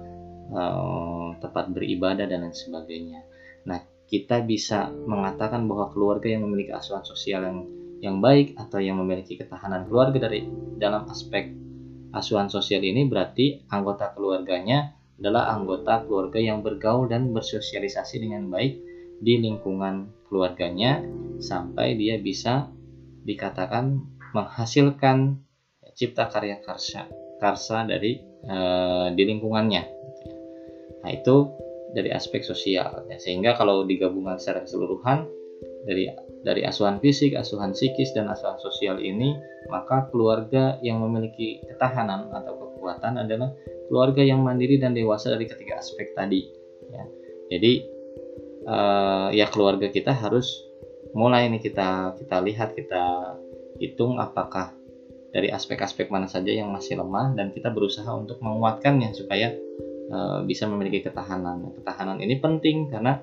eh, 0.53 1.29
tempat 1.43 1.75
beribadah 1.75 2.31
dan 2.31 2.47
lain 2.47 2.55
sebagainya. 2.55 3.27
Nah 3.67 3.83
kita 4.07 4.45
bisa 4.45 4.93
mengatakan 4.93 5.67
bahwa 5.67 5.91
keluarga 5.91 6.31
yang 6.31 6.47
memiliki 6.47 6.71
asuhan 6.71 7.03
sosial 7.03 7.43
yang 7.43 7.59
yang 8.03 8.17
baik 8.19 8.59
atau 8.59 8.83
yang 8.83 8.99
memiliki 8.99 9.39
ketahanan 9.39 9.87
keluarga 9.87 10.27
dari 10.27 10.43
dalam 10.79 11.07
aspek 11.07 11.55
asuhan 12.13 12.53
sosial 12.53 12.85
ini 12.85 13.09
berarti 13.09 13.65
anggota 13.73 14.13
keluarganya 14.13 14.93
adalah 15.17 15.55
anggota 15.57 16.05
keluarga 16.05 16.39
yang 16.43 16.61
bergaul 16.61 17.09
dan 17.09 17.33
bersosialisasi 17.33 18.27
dengan 18.27 18.53
baik 18.53 18.75
di 19.23 19.39
lingkungan 19.41 20.11
keluarganya 20.29 21.01
sampai 21.41 21.95
dia 21.97 22.21
bisa 22.21 22.69
dikatakan 23.23 24.03
menghasilkan 24.35 25.41
cipta 26.03 26.27
karya 26.27 26.59
karsa 26.59 27.07
karsa 27.39 27.87
dari 27.87 28.19
e, 28.43 28.57
di 29.15 29.23
lingkungannya 29.23 29.83
nah 31.03 31.11
itu 31.11 31.51
dari 31.93 32.11
aspek 32.11 32.43
sosial 32.43 33.07
ya. 33.07 33.19
sehingga 33.21 33.55
kalau 33.55 33.87
digabungkan 33.87 34.41
secara 34.41 34.65
keseluruhan 34.67 35.29
dari 35.87 36.11
dari 36.43 36.67
asuhan 36.67 36.99
fisik, 36.99 37.39
asuhan 37.39 37.71
psikis 37.71 38.11
dan 38.15 38.27
asuhan 38.27 38.59
sosial 38.59 38.99
ini 38.99 39.39
maka 39.71 40.11
keluarga 40.11 40.79
yang 40.83 40.99
memiliki 40.99 41.63
ketahanan 41.71 42.31
atau 42.35 42.59
kekuatan 42.59 43.23
adalah 43.23 43.55
keluarga 43.87 44.27
yang 44.27 44.43
mandiri 44.43 44.79
dan 44.83 44.91
dewasa 44.91 45.31
dari 45.31 45.47
ketiga 45.47 45.79
aspek 45.79 46.11
tadi 46.19 46.51
ya. 46.91 47.05
Jadi 47.53 47.73
uh, 48.67 49.29
ya 49.31 49.47
keluarga 49.53 49.87
kita 49.87 50.11
harus 50.11 50.67
mulai 51.15 51.47
nih 51.47 51.63
kita 51.63 52.19
kita 52.19 52.37
lihat 52.43 52.75
kita 52.75 53.37
hitung 53.79 54.19
apakah 54.19 54.75
dari 55.33 55.49
aspek-aspek 55.49 56.13
mana 56.13 56.29
saja 56.29 56.53
yang 56.53 56.69
masih 56.71 57.01
lemah 57.01 57.33
dan 57.33 57.51
kita 57.57 57.73
berusaha 57.73 58.09
untuk 58.13 58.39
menguatkannya 58.45 59.17
supaya 59.17 59.53
uh, 60.13 60.45
bisa 60.45 60.69
memiliki 60.69 61.01
ketahanan. 61.01 61.73
Ketahanan 61.81 62.21
ini 62.21 62.37
penting 62.37 62.93
karena 62.93 63.17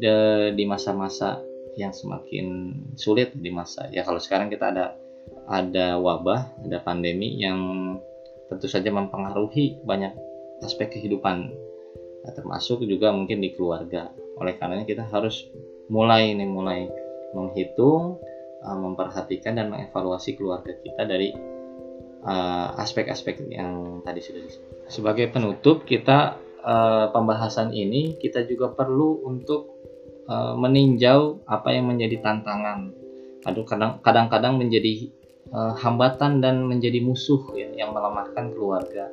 de, 0.00 0.50
di 0.56 0.64
masa-masa 0.64 1.40
yang 1.76 1.92
semakin 1.92 2.72
sulit 2.96 3.36
di 3.36 3.52
masa 3.52 3.86
ya 3.92 4.00
kalau 4.02 4.16
sekarang 4.16 4.48
kita 4.48 4.72
ada 4.72 4.96
ada 5.46 6.00
wabah 6.00 6.64
ada 6.64 6.80
pandemi 6.80 7.36
yang 7.36 7.60
tentu 8.48 8.66
saja 8.66 8.88
mempengaruhi 8.88 9.76
banyak 9.84 10.16
aspek 10.64 10.96
kehidupan 10.96 11.52
nah, 12.24 12.32
termasuk 12.32 12.80
juga 12.88 13.12
mungkin 13.12 13.44
di 13.44 13.52
keluarga 13.52 14.08
oleh 14.40 14.56
karenanya 14.56 14.88
kita 14.88 15.04
harus 15.04 15.44
mulai 15.92 16.32
nih 16.32 16.48
mulai 16.48 16.88
menghitung 17.36 18.16
uh, 18.66 18.78
memperhatikan 18.78 19.54
dan 19.54 19.70
mengevaluasi 19.70 20.34
keluarga 20.34 20.74
kita 20.82 21.06
dari 21.06 21.30
uh, 22.26 22.74
aspek-aspek 22.82 23.46
uh, 23.46 23.48
yang 23.48 23.72
tadi 24.02 24.20
sudah 24.20 24.42
disebut 24.42 24.90
sebagai 24.90 25.30
penutup 25.30 25.86
kita 25.86 26.36
uh, 26.66 27.06
pembahasan 27.14 27.70
ini 27.70 28.18
kita 28.18 28.42
juga 28.44 28.74
perlu 28.74 29.22
untuk 29.22 29.76
uh, 30.26 30.54
meninjau 30.58 31.46
apa 31.46 31.72
yang 31.72 31.90
menjadi 31.90 32.20
tantangan. 32.20 32.90
Aduh 33.46 33.62
kadang-kadang 34.02 34.58
menjadi 34.58 35.10
uh, 35.54 35.78
hambatan 35.78 36.42
dan 36.42 36.66
menjadi 36.66 36.98
musuh 36.98 37.54
ya 37.54 37.70
yang 37.78 37.94
melemahkan 37.94 38.50
keluarga. 38.50 39.06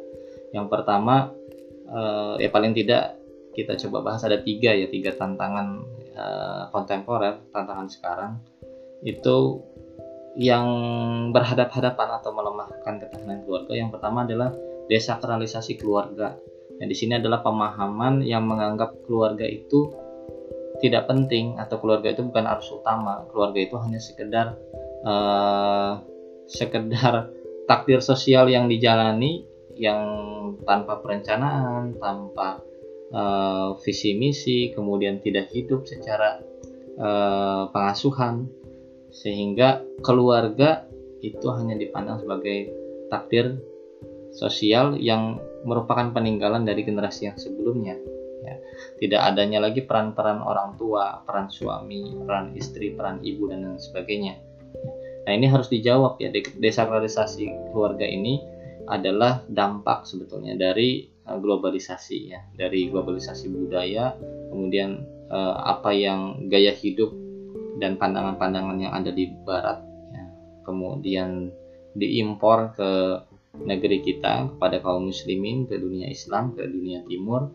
Yang 0.54 0.68
pertama 0.70 1.30
uh, 1.90 2.36
ya 2.42 2.50
paling 2.50 2.74
tidak 2.74 3.22
kita 3.54 3.78
coba 3.86 4.14
bahas 4.14 4.26
ada 4.26 4.42
tiga 4.42 4.74
ya 4.74 4.90
tiga 4.90 5.14
tantangan 5.14 5.86
uh, 6.18 6.64
kontemporer 6.74 7.38
tantangan 7.54 7.86
sekarang 7.86 8.42
itu 9.04 9.62
yang 10.34 10.66
berhadap-hadapan 11.30 12.10
atau 12.18 12.34
melemahkan 12.34 12.98
ketahanan 12.98 13.46
keluarga. 13.46 13.74
Yang 13.78 13.90
pertama 13.94 14.26
adalah 14.26 14.50
desakralisasi 14.90 15.78
keluarga. 15.78 16.34
Nah, 16.82 16.86
di 16.90 16.96
sini 16.98 17.22
adalah 17.22 17.46
pemahaman 17.46 18.26
yang 18.26 18.50
menganggap 18.50 18.98
keluarga 19.06 19.46
itu 19.46 19.94
tidak 20.82 21.06
penting 21.06 21.62
atau 21.62 21.78
keluarga 21.78 22.10
itu 22.10 22.26
bukan 22.26 22.50
arus 22.50 22.74
utama. 22.74 23.30
Keluarga 23.30 23.60
itu 23.62 23.76
hanya 23.78 24.02
sekedar 24.02 24.58
uh, 25.06 26.02
sekedar 26.50 27.30
takdir 27.70 28.02
sosial 28.02 28.50
yang 28.50 28.66
dijalani 28.66 29.46
yang 29.78 30.02
tanpa 30.66 31.02
perencanaan 31.02 31.98
tanpa 31.98 32.62
uh, 33.14 33.74
visi 33.82 34.14
misi 34.18 34.70
kemudian 34.70 35.18
tidak 35.18 35.50
hidup 35.50 35.86
secara 35.90 36.42
uh, 36.98 37.70
pengasuhan 37.74 38.50
sehingga 39.14 39.86
keluarga 40.02 40.90
itu 41.22 41.46
hanya 41.54 41.78
dipandang 41.78 42.20
sebagai 42.20 42.74
takdir 43.14 43.62
sosial 44.34 44.98
yang 44.98 45.38
merupakan 45.64 46.12
peninggalan 46.12 46.66
dari 46.66 46.82
generasi 46.84 47.30
yang 47.32 47.38
sebelumnya 47.38 47.96
ya. 48.44 48.56
tidak 49.00 49.22
adanya 49.32 49.64
lagi 49.64 49.86
peran-peran 49.86 50.44
orang 50.44 50.76
tua 50.76 51.24
peran 51.24 51.48
suami 51.48 52.18
peran 52.26 52.52
istri 52.58 52.92
peran 52.92 53.24
ibu 53.24 53.48
dan 53.48 53.64
lain 53.64 53.80
sebagainya. 53.80 54.36
Nah 55.24 55.32
ini 55.32 55.48
harus 55.48 55.72
dijawab 55.72 56.20
ya. 56.20 56.34
Desakralisasi 56.34 57.72
keluarga 57.72 58.04
ini 58.04 58.44
adalah 58.92 59.40
dampak 59.48 60.04
sebetulnya 60.04 60.60
dari 60.60 61.08
uh, 61.30 61.40
globalisasi 61.40 62.18
ya. 62.28 62.44
Dari 62.52 62.92
globalisasi 62.92 63.48
budaya 63.48 64.12
kemudian 64.52 65.08
uh, 65.32 65.64
apa 65.64 65.96
yang 65.96 66.52
gaya 66.52 66.76
hidup 66.76 67.23
dan 67.84 68.00
pandangan-pandangan 68.00 68.80
yang 68.80 68.96
ada 68.96 69.12
di 69.12 69.28
barat 69.44 69.84
ya. 70.16 70.24
kemudian 70.64 71.52
diimpor 71.94 72.72
ke 72.80 72.92
negeri 73.54 74.02
kita 74.02 74.56
kepada 74.56 74.82
kaum 74.82 75.14
muslimin 75.14 75.70
ke 75.70 75.78
dunia 75.78 76.10
Islam 76.10 76.58
ke 76.58 76.66
dunia 76.66 77.06
timur. 77.06 77.54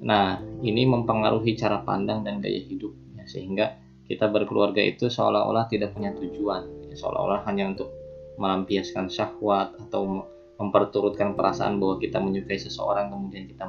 Nah, 0.00 0.40
ini 0.64 0.88
mempengaruhi 0.88 1.60
cara 1.60 1.84
pandang 1.84 2.24
dan 2.24 2.40
gaya 2.40 2.56
hidup, 2.56 2.96
ya, 3.20 3.28
sehingga 3.28 3.76
kita 4.08 4.32
berkeluarga 4.32 4.80
itu 4.80 5.12
seolah-olah 5.12 5.68
tidak 5.68 5.92
punya 5.92 6.16
tujuan, 6.16 6.88
ya, 6.88 6.96
seolah-olah 6.96 7.44
hanya 7.44 7.76
untuk 7.76 7.92
melampiaskan 8.40 9.12
syahwat 9.12 9.76
atau 9.76 10.24
memperturutkan 10.56 11.36
perasaan 11.36 11.76
bahwa 11.76 12.00
kita 12.00 12.16
menyukai 12.16 12.56
seseorang, 12.56 13.12
kemudian 13.12 13.44
kita 13.44 13.68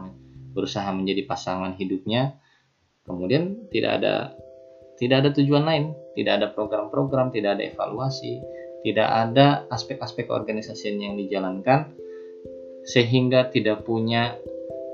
berusaha 0.56 0.88
menjadi 0.96 1.28
pasangan 1.28 1.76
hidupnya, 1.76 2.40
kemudian 3.04 3.68
tidak 3.68 4.00
ada 4.00 4.32
tidak 5.02 5.26
ada 5.26 5.30
tujuan 5.34 5.66
lain, 5.66 5.98
tidak 6.14 6.34
ada 6.38 6.48
program-program, 6.54 7.34
tidak 7.34 7.58
ada 7.58 7.74
evaluasi, 7.74 8.38
tidak 8.86 9.10
ada 9.10 9.66
aspek-aspek 9.74 10.30
organisasi 10.30 10.94
yang 10.94 11.18
dijalankan, 11.18 11.98
sehingga 12.86 13.50
tidak 13.50 13.82
punya 13.82 14.38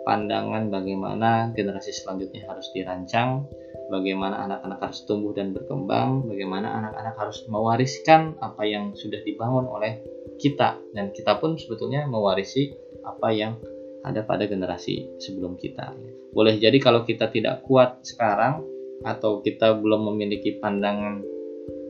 pandangan 0.07 0.71
bagaimana 0.71 1.51
generasi 1.51 1.91
selanjutnya 1.91 2.47
harus 2.47 2.71
dirancang, 2.71 3.43
bagaimana 3.91 4.47
anak-anak 4.47 4.79
harus 4.79 5.03
tumbuh 5.03 5.35
dan 5.35 5.51
berkembang, 5.51 6.23
bagaimana 6.23 6.71
anak-anak 6.71 7.15
harus 7.19 7.43
mewariskan 7.51 8.39
apa 8.39 8.63
yang 8.63 8.95
sudah 8.95 9.19
dibangun 9.27 9.67
oleh 9.67 9.99
kita 10.39 10.79
dan 10.95 11.11
kita 11.11 11.35
pun 11.35 11.59
sebetulnya 11.59 12.07
mewarisi 12.07 12.71
apa 13.03 13.27
yang 13.35 13.59
ada 14.07 14.23
pada 14.23 14.47
generasi 14.47 15.19
sebelum 15.19 15.59
kita. 15.59 15.91
Boleh 16.31 16.55
jadi 16.55 16.79
kalau 16.79 17.03
kita 17.03 17.27
tidak 17.27 17.67
kuat 17.67 17.99
sekarang 18.07 18.76
atau 19.05 19.41
kita 19.45 19.77
belum 19.77 20.13
memiliki 20.13 20.57
pandangan 20.57 21.21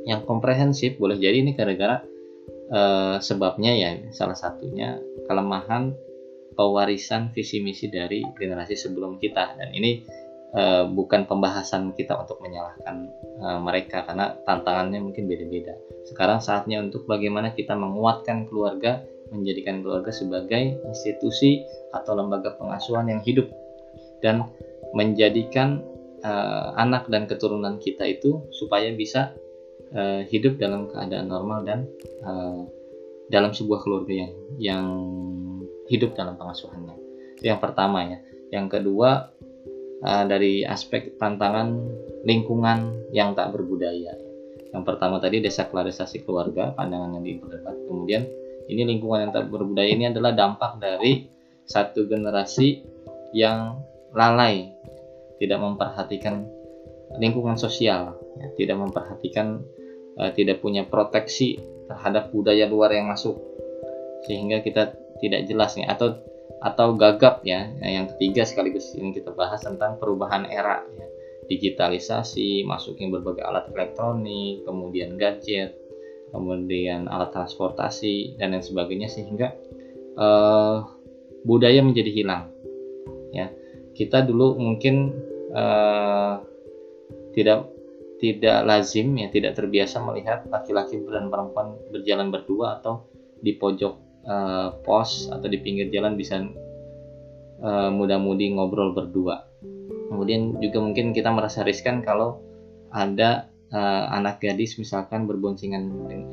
yang 0.07 0.23
komprehensif, 0.23 0.95
boleh 0.95 1.19
jadi 1.19 1.43
ini 1.43 1.51
gara-gara 1.55 2.03
eh, 2.71 3.17
sebabnya 3.19 3.71
ya 3.75 3.89
salah 4.15 4.35
satunya 4.35 4.99
kelemahan 5.27 5.91
pewarisan 6.57 7.29
visi 7.37 7.61
misi 7.61 7.87
dari 7.87 8.25
generasi 8.33 8.73
sebelum 8.73 9.21
kita 9.21 9.53
dan 9.61 9.69
ini 9.77 10.01
uh, 10.57 10.89
bukan 10.89 11.29
pembahasan 11.29 11.93
kita 11.93 12.17
untuk 12.17 12.41
menyalahkan 12.41 13.13
uh, 13.37 13.61
mereka 13.61 14.01
karena 14.09 14.33
tantangannya 14.41 14.99
mungkin 15.05 15.29
beda-beda. 15.29 15.77
Sekarang 16.09 16.41
saatnya 16.41 16.81
untuk 16.81 17.05
bagaimana 17.05 17.53
kita 17.53 17.77
menguatkan 17.77 18.49
keluarga, 18.49 19.05
menjadikan 19.29 19.85
keluarga 19.85 20.09
sebagai 20.09 20.81
institusi 20.87 21.61
atau 21.93 22.17
lembaga 22.17 22.57
pengasuhan 22.57 23.11
yang 23.11 23.21
hidup 23.21 23.45
dan 24.25 24.47
menjadikan 24.97 25.83
uh, 26.27 26.75
anak 26.75 27.07
dan 27.07 27.23
keturunan 27.25 27.79
kita 27.79 28.03
itu 28.03 28.43
supaya 28.51 28.91
bisa 28.91 29.31
uh, 29.95 30.27
hidup 30.27 30.59
dalam 30.59 30.91
keadaan 30.91 31.31
normal 31.31 31.63
dan 31.63 31.87
uh, 32.27 32.67
dalam 33.31 33.55
sebuah 33.55 33.83
keluarga 33.83 34.13
yang 34.27 34.33
yang 34.59 34.85
hidup 35.87 36.15
dalam 36.19 36.35
pengasuhannya. 36.35 36.95
Itu 37.39 37.47
yang 37.47 37.63
pertama 37.63 38.03
ya. 38.03 38.19
Yang 38.51 38.79
kedua 38.79 39.31
uh, 40.03 40.23
dari 40.27 40.67
aspek 40.67 41.15
tantangan 41.15 41.79
lingkungan 42.27 43.11
yang 43.15 43.31
tak 43.35 43.55
berbudaya. 43.55 44.15
Yang 44.75 44.83
pertama 44.83 45.23
tadi 45.23 45.39
desakralisasi 45.39 46.27
keluarga, 46.27 46.75
pandangan 46.75 47.19
yang 47.19 47.23
diperdebat. 47.23 47.75
Kemudian 47.87 48.27
ini 48.67 48.83
lingkungan 48.83 49.27
yang 49.27 49.31
tak 49.31 49.47
berbudaya 49.47 49.87
ini 49.87 50.11
adalah 50.11 50.35
dampak 50.35 50.75
dari 50.83 51.31
satu 51.63 52.07
generasi 52.07 52.83
yang 53.31 53.79
lalai, 54.15 54.71
tidak 55.37 55.59
memperhatikan 55.61 56.45
lingkungan 57.15 57.55
sosial, 57.55 58.19
ya, 58.37 58.47
tidak 58.59 58.77
memperhatikan, 58.77 59.63
uh, 60.19 60.31
tidak 60.35 60.59
punya 60.59 60.83
proteksi 60.83 61.61
terhadap 61.87 62.35
budaya 62.35 62.67
luar 62.67 62.91
yang 62.91 63.07
masuk, 63.07 63.39
sehingga 64.27 64.59
kita 64.59 64.91
tidak 65.23 65.47
jelas 65.47 65.79
nih 65.79 65.87
atau 65.87 66.19
atau 66.57 66.97
gagap 66.97 67.45
ya. 67.45 67.69
Nah, 67.69 67.89
yang 67.89 68.05
ketiga 68.15 68.43
sekaligus 68.43 68.93
ini 68.97 69.13
kita 69.13 69.33
bahas 69.33 69.61
tentang 69.61 70.01
perubahan 70.01 70.49
era 70.49 70.81
ya. 70.97 71.07
digitalisasi 71.47 72.67
masuknya 72.67 73.07
berbagai 73.07 73.45
alat 73.45 73.71
elektronik 73.71 74.67
kemudian 74.67 75.15
gadget 75.15 75.77
kemudian 76.35 77.07
alat 77.07 77.31
transportasi 77.31 78.35
dan 78.35 78.51
lain 78.51 78.65
sebagainya 78.65 79.07
sehingga 79.07 79.55
uh, 80.17 80.83
budaya 81.45 81.79
menjadi 81.85 82.11
hilang 82.11 82.43
ya. 83.31 83.53
Kita 83.97 84.21
dulu 84.21 84.61
mungkin 84.61 85.09
uh, 85.53 86.43
tidak 87.35 87.69
tidak 88.17 88.65
lazim 88.65 89.13
ya 89.13 89.29
tidak 89.29 89.53
terbiasa 89.53 90.01
melihat 90.01 90.41
laki-laki 90.49 90.97
dan 91.05 91.29
perempuan 91.29 91.77
berjalan 91.93 92.33
berdua 92.33 92.81
atau 92.81 93.05
di 93.37 93.53
pojok 93.53 93.93
uh, 94.25 94.73
pos 94.81 95.29
atau 95.29 95.45
di 95.45 95.61
pinggir 95.61 95.93
jalan 95.93 96.17
bisa 96.17 96.41
uh, 97.61 97.89
mudah-mudi 97.93 98.57
ngobrol 98.57 98.97
berdua. 98.97 99.45
Kemudian 100.09 100.57
juga 100.63 100.81
mungkin 100.81 101.13
kita 101.13 101.29
merasa 101.29 101.61
riskan 101.61 102.01
kalau 102.01 102.41
ada 102.89 103.51
uh, 103.69 104.05
anak 104.15 104.41
gadis 104.41 104.79
misalkan 104.79 105.27
berboncengan 105.27 105.83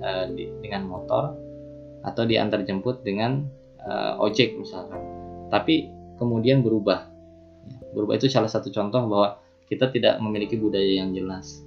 uh, 0.00 0.26
dengan 0.34 0.88
motor 0.88 1.34
atau 2.04 2.22
diantar 2.28 2.62
jemput 2.64 3.00
dengan 3.02 3.44
uh, 3.84 4.20
ojek 4.20 4.56
misalkan. 4.56 5.00
Tapi 5.52 5.90
kemudian 6.16 6.64
berubah. 6.64 7.13
Berubah 7.94 8.18
itu 8.18 8.26
salah 8.28 8.50
satu 8.50 8.68
contoh 8.74 9.06
bahwa 9.06 9.38
kita 9.70 9.88
tidak 9.94 10.20
memiliki 10.20 10.58
budaya 10.58 11.00
yang 11.00 11.14
jelas. 11.14 11.64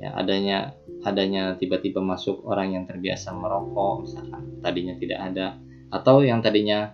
Ya, 0.00 0.16
adanya 0.16 0.76
adanya 1.04 1.56
tiba-tiba 1.56 2.00
masuk 2.00 2.44
orang 2.44 2.76
yang 2.76 2.84
terbiasa 2.88 3.32
merokok 3.32 4.04
misalkan 4.04 4.42
tadinya 4.60 4.94
tidak 4.96 5.20
ada 5.20 5.46
atau 5.92 6.24
yang 6.24 6.40
tadinya 6.44 6.92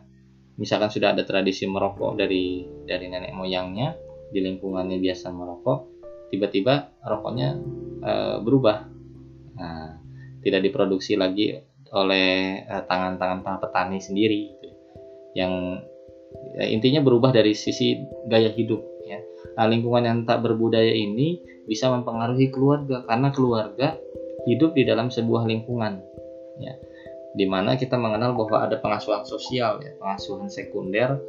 misalkan 0.59 0.91
sudah 0.91 1.15
ada 1.15 1.23
tradisi 1.23 1.67
merokok 1.67 2.19
dari 2.19 2.67
dari 2.87 3.07
nenek 3.11 3.35
moyangnya 3.35 3.95
di 4.31 4.43
lingkungannya 4.43 4.99
biasa 4.99 5.31
merokok 5.31 5.79
tiba-tiba 6.35 6.99
rokoknya 7.03 7.49
e, 8.03 8.13
berubah 8.43 8.79
nah, 9.55 9.99
tidak 10.43 10.67
diproduksi 10.67 11.19
lagi 11.19 11.59
oleh 11.95 12.63
eh, 12.67 12.83
tangan-tangan 12.87 13.47
para 13.47 13.59
petani 13.63 14.03
sendiri 14.03 14.41
gitu. 14.59 14.71
yang 15.39 15.83
ya, 16.57 16.65
intinya 16.67 17.05
berubah 17.05 17.31
dari 17.31 17.53
sisi 17.53 18.01
gaya 18.27 18.51
hidup 18.51 18.81
ya. 19.05 19.21
Nah 19.61 19.67
lingkungan 19.69 20.03
yang 20.03 20.19
tak 20.25 20.43
berbudaya 20.43 20.91
ini 20.91 21.39
bisa 21.69 21.93
mempengaruhi 21.93 22.49
keluarga 22.49 23.05
karena 23.05 23.29
keluarga 23.31 23.89
hidup 24.49 24.73
di 24.73 24.89
dalam 24.89 25.13
sebuah 25.13 25.45
lingkungan 25.45 26.01
ya. 26.59 26.75
Di 27.37 27.45
mana 27.45 27.77
kita 27.77 28.01
mengenal 28.01 28.33
bahwa 28.33 28.65
ada 28.65 28.81
pengasuhan 28.81 29.29
sosial 29.29 29.85
ya 29.85 29.93
pengasuhan 30.01 30.49
sekunder 30.49 31.21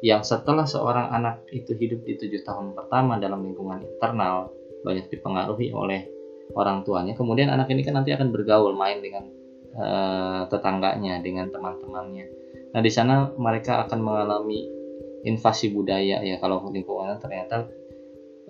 yang 0.00 0.24
setelah 0.24 0.64
seorang 0.64 1.12
anak 1.12 1.44
itu 1.52 1.76
hidup 1.76 2.00
di 2.08 2.16
tujuh 2.16 2.40
tahun 2.40 2.72
pertama 2.72 3.20
dalam 3.20 3.44
lingkungan 3.44 3.84
internal 3.84 4.48
banyak 4.80 5.12
dipengaruhi 5.12 5.76
oleh 5.76 6.08
orang 6.56 6.80
tuanya. 6.88 7.12
Kemudian 7.12 7.52
anak 7.52 7.68
ini 7.68 7.84
kan 7.84 8.00
nanti 8.00 8.16
akan 8.16 8.32
bergaul 8.32 8.72
main 8.72 9.04
dengan 9.04 9.28
uh, 9.76 10.48
tetangganya 10.48 11.20
dengan 11.20 11.52
teman-temannya 11.52 12.39
nah 12.70 12.80
di 12.82 12.90
sana 12.92 13.34
mereka 13.34 13.82
akan 13.86 13.98
mengalami 13.98 14.66
invasi 15.26 15.74
budaya 15.74 16.22
ya 16.22 16.36
kalau 16.40 16.70
lingkungan 16.70 17.18
ternyata 17.20 17.68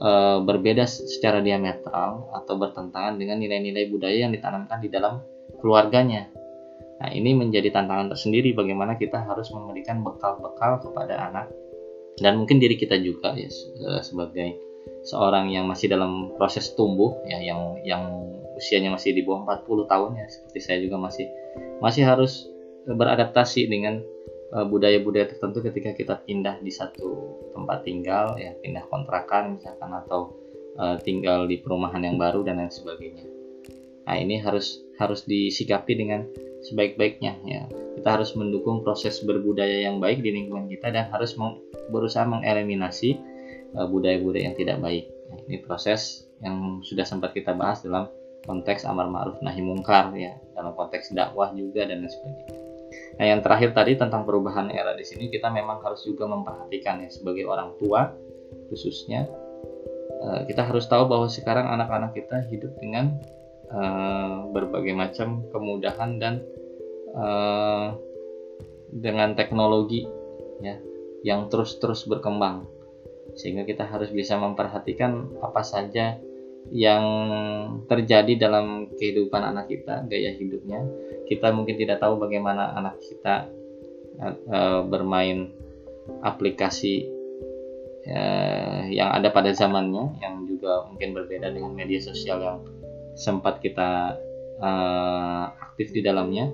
uh, 0.01 0.39
berbeda 0.43 0.89
secara 0.89 1.45
diametral 1.45 2.31
atau 2.35 2.55
bertentangan 2.57 3.21
dengan 3.21 3.39
nilai-nilai 3.39 3.91
budaya 3.93 4.27
yang 4.29 4.33
ditanamkan 4.33 4.81
di 4.81 4.89
dalam 4.89 5.21
keluarganya. 5.61 6.31
Nah, 7.01 7.09
ini 7.17 7.33
menjadi 7.33 7.73
tantangan 7.73 8.13
tersendiri 8.13 8.53
bagaimana 8.53 9.01
kita 9.01 9.25
harus 9.25 9.49
memberikan 9.57 10.05
bekal-bekal 10.05 10.85
kepada 10.85 11.33
anak 11.33 11.49
dan 12.21 12.37
mungkin 12.37 12.61
diri 12.61 12.77
kita 12.77 13.01
juga 13.01 13.33
ya 13.33 13.49
eh, 13.49 14.03
sebagai 14.05 14.61
seorang 15.09 15.49
yang 15.49 15.65
masih 15.65 15.89
dalam 15.89 16.37
proses 16.37 16.77
tumbuh 16.77 17.17
ya 17.25 17.41
yang 17.41 17.81
yang 17.89 18.05
usianya 18.61 18.93
masih 18.93 19.17
di 19.17 19.25
bawah 19.25 19.49
40 19.65 19.89
tahun 19.89 20.11
ya 20.21 20.27
seperti 20.29 20.61
saya 20.61 20.79
juga 20.85 21.01
masih 21.01 21.27
masih 21.81 22.05
harus 22.05 22.45
beradaptasi 22.85 23.65
dengan 23.73 24.05
budaya-budaya 24.51 25.31
tertentu 25.31 25.63
ketika 25.63 25.95
kita 25.95 26.15
pindah 26.27 26.59
di 26.59 26.75
satu 26.75 27.39
tempat 27.55 27.87
tinggal 27.87 28.35
ya 28.35 28.51
pindah 28.59 28.83
kontrakan 28.91 29.55
misalkan 29.59 29.95
atau 29.95 30.35
uh, 30.75 30.99
tinggal 30.99 31.47
di 31.47 31.63
perumahan 31.63 32.03
yang 32.03 32.19
baru 32.19 32.43
dan 32.43 32.59
lain 32.59 32.73
sebagainya. 32.73 33.27
Nah 34.11 34.17
ini 34.19 34.43
harus 34.43 34.83
harus 34.99 35.23
disikapi 35.23 35.93
dengan 35.95 36.27
sebaik-baiknya 36.67 37.33
ya. 37.47 37.63
Kita 37.71 38.19
harus 38.19 38.35
mendukung 38.35 38.83
proses 38.83 39.23
berbudaya 39.23 39.87
yang 39.87 40.03
baik 40.03 40.25
di 40.25 40.35
lingkungan 40.35 40.67
kita 40.67 40.91
dan 40.91 41.15
harus 41.15 41.39
berusaha 41.95 42.27
mengeliminasi 42.27 43.23
uh, 43.79 43.87
budaya-budaya 43.87 44.51
yang 44.51 44.57
tidak 44.59 44.83
baik. 44.83 45.07
Nah, 45.31 45.39
ini 45.47 45.63
proses 45.63 46.27
yang 46.43 46.83
sudah 46.83 47.07
sempat 47.07 47.39
kita 47.39 47.55
bahas 47.55 47.87
dalam 47.87 48.11
konteks 48.43 48.89
amar 48.89 49.07
ma'ruf 49.07 49.39
nahi 49.45 49.61
mungkar 49.63 50.11
ya 50.17 50.35
dalam 50.57 50.73
konteks 50.73 51.13
dakwah 51.13 51.53
juga 51.53 51.85
dan 51.85 52.03
lain 52.03 52.09
sebagainya 52.09 52.70
nah 53.19 53.25
yang 53.27 53.41
terakhir 53.41 53.71
tadi 53.77 53.95
tentang 53.95 54.27
perubahan 54.27 54.71
era 54.73 54.97
di 54.97 55.07
sini 55.07 55.31
kita 55.31 55.51
memang 55.53 55.83
harus 55.85 56.03
juga 56.03 56.27
memperhatikan 56.27 57.03
ya 57.05 57.11
sebagai 57.11 57.47
orang 57.47 57.75
tua 57.79 58.11
khususnya 58.71 59.31
uh, 60.23 60.43
kita 60.47 60.67
harus 60.67 60.87
tahu 60.87 61.07
bahwa 61.07 61.27
sekarang 61.31 61.67
anak-anak 61.71 62.15
kita 62.15 62.45
hidup 62.51 62.73
dengan 62.79 63.19
uh, 63.71 64.47
berbagai 64.51 64.95
macam 64.95 65.47
kemudahan 65.55 66.19
dan 66.19 66.35
uh, 67.15 67.95
dengan 68.91 69.39
teknologi 69.39 70.07
ya 70.61 70.77
yang 71.23 71.47
terus-terus 71.53 72.09
berkembang. 72.09 72.67
Sehingga 73.39 73.63
kita 73.63 73.87
harus 73.87 74.11
bisa 74.11 74.35
memperhatikan 74.35 75.31
apa 75.39 75.63
saja 75.63 76.19
yang 76.69 77.05
terjadi 77.89 78.37
dalam 78.37 78.91
kehidupan 78.99 79.41
anak 79.41 79.73
kita 79.73 80.05
gaya 80.05 80.37
hidupnya 80.37 80.85
kita 81.31 81.55
mungkin 81.55 81.79
tidak 81.79 82.03
tahu 82.03 82.19
bagaimana 82.19 82.75
anak 82.75 82.99
kita 82.99 83.47
uh, 84.51 84.83
bermain 84.83 85.55
aplikasi 86.27 87.07
uh, 88.11 88.83
yang 88.91 89.15
ada 89.15 89.31
pada 89.31 89.55
zamannya 89.55 90.19
yang 90.19 90.43
juga 90.51 90.91
mungkin 90.91 91.15
berbeda 91.15 91.55
dengan 91.55 91.71
media 91.71 92.03
sosial 92.03 92.43
yang 92.43 92.59
sempat 93.15 93.63
kita 93.63 94.19
uh, 94.59 95.45
aktif 95.71 95.95
di 95.95 96.03
dalamnya. 96.03 96.51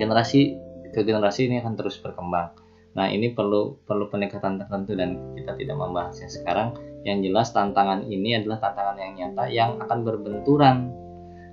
Generasi 0.00 0.56
ke 0.88 1.04
generasi 1.04 1.52
ini 1.52 1.60
akan 1.60 1.76
terus 1.76 2.00
berkembang. 2.00 2.56
Nah 2.96 3.12
ini 3.12 3.36
perlu 3.36 3.76
perlu 3.84 4.08
pendekatan 4.08 4.56
tertentu 4.56 4.96
dan 4.96 5.36
kita 5.36 5.52
tidak 5.52 5.76
membahasnya 5.76 6.32
sekarang. 6.32 6.72
Yang 7.04 7.30
jelas 7.30 7.48
tantangan 7.52 8.08
ini 8.08 8.40
adalah 8.40 8.58
tantangan 8.58 8.96
yang 8.98 9.12
nyata 9.16 9.44
yang 9.52 9.70
akan 9.84 9.98
berbenturan 10.02 10.76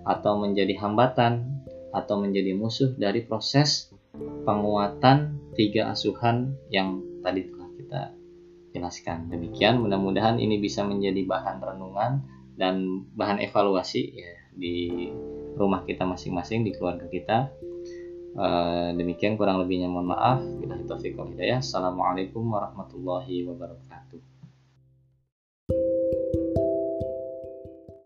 atau 0.06 0.38
menjadi 0.38 0.74
hambatan 0.80 1.55
atau 1.96 2.20
menjadi 2.20 2.52
musuh 2.52 2.92
dari 3.00 3.24
proses 3.24 3.88
penguatan 4.44 5.40
tiga 5.56 5.96
asuhan 5.96 6.60
yang 6.68 7.00
tadi 7.24 7.48
telah 7.48 7.70
kita 7.80 8.02
jelaskan. 8.76 9.32
Demikian 9.32 9.80
mudah-mudahan 9.80 10.36
ini 10.36 10.60
bisa 10.60 10.84
menjadi 10.84 11.24
bahan 11.24 11.64
renungan 11.64 12.12
dan 12.60 13.08
bahan 13.16 13.40
evaluasi 13.40 14.12
ya 14.12 14.32
di 14.52 15.08
rumah 15.56 15.88
kita 15.88 16.04
masing-masing 16.04 16.68
di 16.68 16.76
keluarga 16.76 17.08
kita. 17.08 17.38
Uh, 18.36 18.92
demikian 19.00 19.40
kurang 19.40 19.64
lebihnya 19.64 19.88
mohon 19.88 20.12
maaf. 20.12 20.44
Bila 20.60 20.76
hidayah. 20.84 21.64
Assalamualaikum 21.64 22.44
warahmatullahi 22.44 23.48
wabarakatuh 23.48 24.35